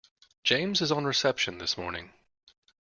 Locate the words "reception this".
1.05-1.77